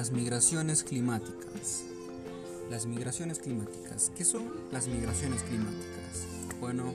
Las 0.00 0.12
migraciones 0.12 0.82
climáticas. 0.82 1.84
Las 2.70 2.86
migraciones 2.86 3.38
climáticas. 3.38 4.10
¿Qué 4.16 4.24
son 4.24 4.50
las 4.72 4.88
migraciones 4.88 5.42
climáticas? 5.42 6.24
Bueno, 6.58 6.94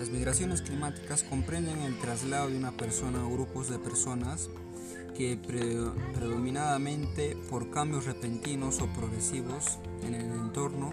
las 0.00 0.10
migraciones 0.10 0.60
climáticas 0.60 1.22
comprenden 1.22 1.78
el 1.82 1.96
traslado 2.00 2.50
de 2.50 2.56
una 2.56 2.72
persona 2.72 3.24
o 3.24 3.30
grupos 3.30 3.68
de 3.70 3.78
personas 3.78 4.50
que 5.16 5.38
predominadamente 6.16 7.36
por 7.48 7.70
cambios 7.70 8.06
repentinos 8.06 8.80
o 8.80 8.88
progresivos 8.88 9.78
en 10.02 10.16
el 10.16 10.32
entorno 10.32 10.90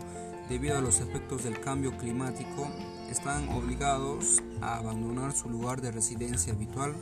debido 0.50 0.78
a 0.78 0.82
los 0.82 1.02
efectos 1.02 1.46
del 1.46 1.60
cambio 1.60 1.98
climático 1.98 2.70
están 3.10 3.50
obligados 3.50 4.44
a 4.62 4.78
abandonar 4.78 5.34
su 5.34 5.50
lugar 5.50 5.82
de 5.82 5.90
residencia 5.90 6.54
habitual 6.54 6.94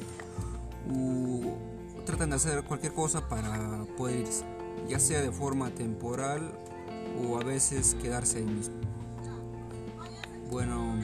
u 0.90 1.77
tratan 2.08 2.30
de 2.30 2.38
hacer 2.38 2.64
cualquier 2.64 2.94
cosa 2.94 3.28
para 3.28 3.84
poder 3.98 4.22
irse, 4.22 4.46
ya 4.88 4.98
sea 4.98 5.22
de 5.22 5.32
forma 5.32 5.70
temporal 5.72 6.58
o 7.22 7.38
a 7.38 7.44
veces 7.44 7.96
quedarse 8.02 8.38
ahí 8.38 8.46
mismo. 8.46 8.76
Bueno, 10.50 11.04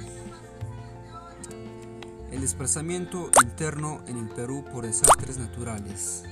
el 2.32 2.40
desplazamiento 2.40 3.30
interno 3.44 4.02
en 4.08 4.18
el 4.18 4.30
Perú 4.30 4.64
por 4.72 4.86
desastres 4.86 5.38
naturales. 5.38 6.24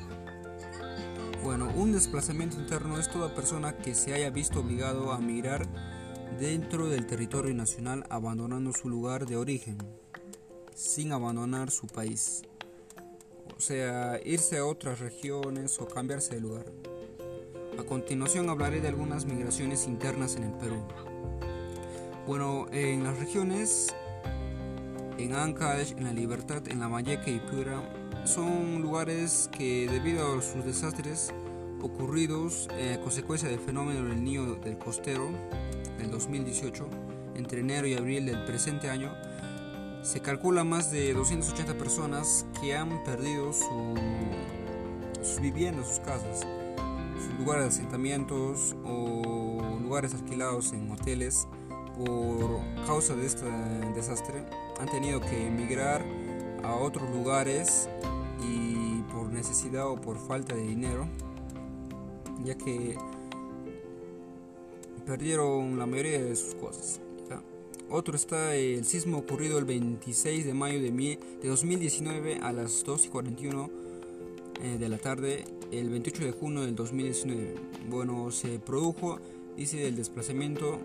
Bueno, 1.43 1.69
un 1.75 1.91
desplazamiento 1.91 2.57
interno 2.57 2.97
es 2.97 3.11
toda 3.11 3.35
persona 3.35 3.75
que 3.75 3.93
se 3.93 4.13
haya 4.13 4.29
visto 4.29 4.61
obligado 4.61 5.11
a 5.11 5.19
migrar 5.19 5.67
dentro 6.39 6.87
del 6.87 7.07
territorio 7.07 7.53
nacional 7.53 8.05
abandonando 8.09 8.71
su 8.71 8.87
lugar 8.87 9.25
de 9.25 9.35
origen, 9.35 9.77
sin 10.73 11.11
abandonar 11.11 11.71
su 11.71 11.87
país. 11.87 12.43
Sea, 13.61 14.19
irse 14.25 14.57
a 14.57 14.65
otras 14.65 14.99
regiones 14.99 15.79
o 15.79 15.87
cambiarse 15.87 16.33
de 16.33 16.41
lugar. 16.41 16.65
A 17.77 17.83
continuación 17.83 18.49
hablaré 18.49 18.81
de 18.81 18.87
algunas 18.87 19.25
migraciones 19.25 19.85
internas 19.85 20.35
en 20.35 20.45
el 20.45 20.53
Perú. 20.53 20.81
Bueno, 22.25 22.65
en 22.71 23.03
las 23.03 23.19
regiones, 23.19 23.93
en 25.19 25.35
Ancash, 25.35 25.91
en 25.91 26.05
La 26.05 26.11
Libertad, 26.11 26.63
en 26.69 26.79
La 26.79 26.89
Mayeque 26.89 27.33
y 27.33 27.39
Piura, 27.39 27.83
son 28.25 28.81
lugares 28.81 29.47
que 29.55 29.87
debido 29.87 30.39
a 30.39 30.41
sus 30.41 30.65
desastres 30.65 31.31
ocurridos 31.83 32.67
eh, 32.79 32.95
a 32.95 33.01
consecuencia 33.01 33.47
del 33.47 33.59
fenómeno 33.59 34.09
del 34.09 34.23
niño 34.23 34.55
del 34.55 34.79
costero, 34.79 35.29
del 35.99 36.09
2018, 36.09 36.87
entre 37.35 37.59
enero 37.59 37.85
y 37.85 37.93
abril 37.93 38.25
del 38.25 38.43
presente 38.43 38.89
año, 38.89 39.15
se 40.03 40.19
calcula 40.19 40.63
más 40.63 40.91
de 40.91 41.13
280 41.13 41.77
personas 41.77 42.45
que 42.59 42.75
han 42.75 43.03
perdido 43.03 43.53
sus 43.53 45.39
viviendas, 45.39 45.87
sus 45.87 45.99
casas, 45.99 46.45
sus 47.15 47.39
lugares 47.39 47.63
de 47.63 47.69
asentamientos 47.69 48.75
o 48.83 49.77
lugares 49.81 50.13
alquilados 50.13 50.73
en 50.73 50.89
hoteles 50.91 51.47
por 51.95 52.61
causa 52.85 53.15
de 53.15 53.25
este 53.25 53.45
desastre. 53.95 54.43
Han 54.79 54.89
tenido 54.89 55.21
que 55.21 55.47
emigrar 55.47 56.03
a 56.63 56.75
otros 56.75 57.09
lugares 57.11 57.87
y 58.43 59.03
por 59.13 59.31
necesidad 59.31 59.87
o 59.87 60.01
por 60.01 60.17
falta 60.17 60.55
de 60.55 60.63
dinero, 60.63 61.07
ya 62.43 62.55
que 62.55 62.97
perdieron 65.05 65.77
la 65.77 65.85
mayoría 65.85 66.23
de 66.23 66.35
sus 66.35 66.55
cosas. 66.55 66.99
Otro 67.93 68.15
está 68.15 68.55
el 68.55 68.85
sismo 68.85 69.17
ocurrido 69.17 69.59
el 69.59 69.65
26 69.65 70.45
de 70.45 70.53
mayo 70.53 70.81
de, 70.81 71.19
2019 71.43 72.39
a 72.41 72.53
las 72.53 72.85
2 72.85 73.07
y 73.07 73.09
41 73.09 73.69
eh, 74.61 74.77
de 74.79 74.87
la 74.87 74.97
tarde, 74.97 75.43
el 75.73 75.89
28 75.89 76.23
de 76.23 76.31
junio 76.31 76.61
del 76.61 76.73
2019. 76.73 77.55
Bueno, 77.89 78.31
se 78.31 78.59
produjo, 78.59 79.19
dice, 79.57 79.89
el 79.89 79.97
desplazamiento 79.97 80.79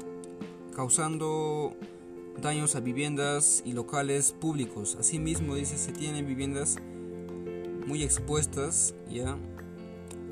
causando 0.75 1.77
daños 2.43 2.75
a 2.75 2.81
viviendas 2.81 3.63
y 3.65 3.73
locales 3.73 4.33
públicos. 4.33 4.97
Asimismo, 4.99 5.55
dice, 5.55 5.79
se 5.79 5.93
tienen 5.93 6.27
viviendas 6.27 6.77
muy 7.87 8.03
expuestas, 8.03 8.97
¿ya? 9.09 9.39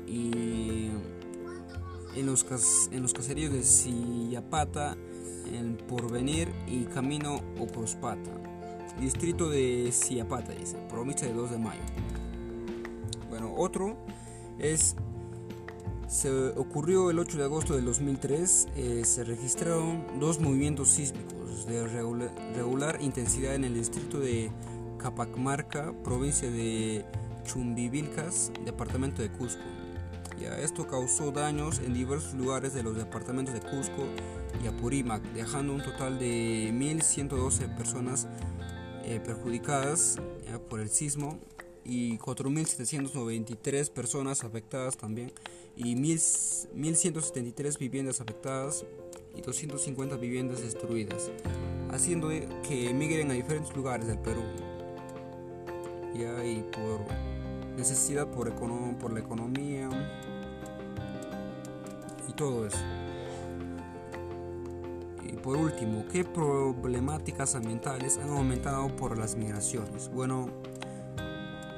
Y 0.07 0.89
en 2.17 2.25
los, 2.25 2.45
en 2.91 3.01
los 3.01 3.13
caseríos 3.13 3.53
de 3.53 3.63
Sillapata, 3.63 4.97
en 5.53 5.77
Porvenir 5.77 6.51
y 6.67 6.85
Camino 6.85 7.41
Ocrospata, 7.59 8.31
distrito 8.99 9.49
de 9.49 9.91
Sillapata, 9.91 10.53
dice, 10.53 10.77
provincia 10.89 11.27
de 11.27 11.33
2 11.33 11.51
de 11.51 11.57
mayo. 11.57 11.81
Bueno, 13.29 13.53
otro 13.57 13.97
es, 14.59 14.95
se 16.07 16.29
ocurrió 16.57 17.09
el 17.09 17.19
8 17.19 17.37
de 17.37 17.43
agosto 17.43 17.75
del 17.75 17.85
2003, 17.85 18.67
eh, 18.75 19.01
se 19.05 19.23
registraron 19.23 20.05
dos 20.19 20.39
movimientos 20.39 20.89
sísmicos 20.89 21.65
de 21.65 21.87
regular, 21.87 22.31
regular 22.55 22.97
intensidad 23.01 23.55
en 23.55 23.63
el 23.63 23.73
distrito 23.73 24.19
de 24.19 24.51
Capacmarca, 24.97 25.93
provincia 26.03 26.49
de 26.49 27.05
Chumbivilcas, 27.43 28.51
departamento 28.63 29.21
de 29.21 29.29
Cusco. 29.29 29.63
Ya 30.39 30.59
esto 30.59 30.87
causó 30.87 31.31
daños 31.31 31.79
en 31.79 31.93
diversos 31.93 32.33
lugares 32.33 32.73
de 32.73 32.83
los 32.83 32.95
departamentos 32.95 33.53
de 33.53 33.61
Cusco 33.61 34.05
y 34.63 34.67
Apurímac, 34.67 35.21
dejando 35.33 35.73
un 35.73 35.81
total 35.81 36.19
de 36.19 36.71
1.112 36.73 37.75
personas 37.75 38.27
eh, 39.03 39.19
perjudicadas 39.23 40.19
por 40.69 40.79
el 40.79 40.89
sismo 40.89 41.39
y 41.83 42.17
4.793 42.17 43.89
personas 43.91 44.43
afectadas 44.43 44.97
también 44.97 45.31
y 45.75 45.95
1.173 45.95 47.77
viviendas 47.77 48.21
afectadas 48.21 48.85
y 49.35 49.41
250 49.41 50.15
viviendas 50.17 50.61
destruidas, 50.61 51.29
haciendo 51.91 52.29
que 52.29 52.89
emigren 52.89 53.29
a 53.31 53.33
diferentes 53.33 53.75
lugares 53.75 54.07
del 54.07 54.19
Perú. 54.19 54.41
Ya, 56.13 56.45
y 56.45 56.63
por 56.71 57.34
necesidad 57.75 58.27
por, 58.27 58.53
por 58.53 59.13
la 59.13 59.19
economía 59.19 59.89
y 62.27 62.33
todo 62.33 62.65
eso. 62.65 62.77
Y 65.23 65.33
por 65.33 65.57
último, 65.57 66.05
¿qué 66.11 66.23
problemáticas 66.23 67.55
ambientales 67.55 68.17
han 68.17 68.29
aumentado 68.29 68.95
por 68.95 69.17
las 69.17 69.35
migraciones? 69.35 70.09
Bueno, 70.13 70.49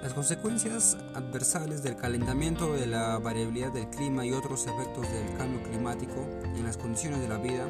las 0.02 0.14
consecuencias 0.14 0.96
adversales 1.16 1.84
del 1.84 1.96
calentamiento, 1.96 2.74
de 2.74 2.88
la 2.88 3.18
variabilidad 3.20 3.74
del 3.74 3.90
clima 3.90 4.26
y 4.26 4.32
otros 4.32 4.68
efectos 4.68 5.12
del 5.12 5.36
cambio 5.38 5.62
climático 5.64 6.26
en 6.44 6.64
las 6.64 6.78
condiciones 6.78 7.20
de 7.20 7.28
la 7.28 7.38
vida 7.38 7.68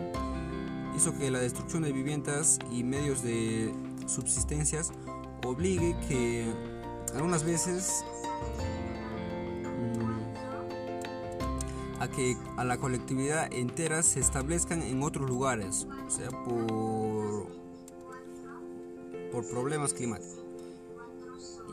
hizo 0.96 1.18
que 1.18 1.32
la 1.32 1.40
destrucción 1.40 1.84
de 1.84 1.92
viviendas 1.92 2.60
y 2.72 2.84
medios 2.84 3.24
de 3.24 3.74
subsistencias 4.08 4.92
obligue 5.46 5.96
que 6.08 6.52
algunas 7.14 7.44
veces 7.44 8.04
a 12.00 12.08
que 12.10 12.38
a 12.58 12.64
la 12.64 12.78
colectividad 12.78 13.52
entera 13.52 14.04
se 14.04 14.20
establezcan 14.20 14.82
en 14.84 15.02
otros 15.02 15.30
lugares, 15.30 15.88
o 16.06 16.12
sea, 16.12 16.30
por, 16.30 17.48
por 19.32 19.48
problemas 19.50 19.94
climáticos. 19.94 20.44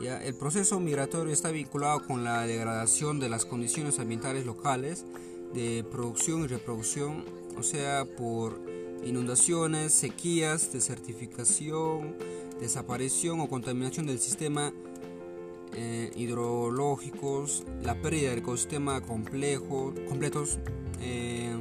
¿Ya? 0.01 0.21
El 0.21 0.35
proceso 0.35 0.79
migratorio 0.79 1.31
está 1.31 1.51
vinculado 1.51 2.05
con 2.05 2.23
la 2.23 2.41
degradación 2.45 3.19
de 3.19 3.29
las 3.29 3.45
condiciones 3.45 3.99
ambientales 3.99 4.45
locales 4.45 5.05
de 5.53 5.85
producción 5.89 6.43
y 6.43 6.47
reproducción, 6.47 7.23
o 7.57 7.63
sea, 7.63 8.03
por 8.05 8.59
inundaciones, 9.05 9.93
sequías, 9.93 10.73
desertificación, 10.73 12.17
desaparición 12.59 13.39
o 13.39 13.47
contaminación 13.47 14.05
del 14.05 14.19
sistema 14.19 14.73
eh, 15.75 16.11
hidrológicos, 16.15 17.63
la 17.83 17.95
pérdida 18.01 18.29
del 18.29 18.39
ecosistema 18.39 19.01
complejo, 19.01 19.93
completos 20.07 20.59
eh, 21.01 21.55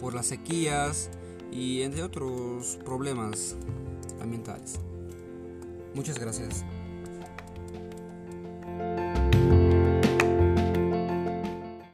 por 0.00 0.14
las 0.14 0.26
sequías 0.26 1.10
y 1.50 1.82
entre 1.82 2.02
otros 2.02 2.78
problemas 2.84 3.56
ambientales. 4.20 4.80
Muchas 5.94 6.18
gracias. 6.18 6.64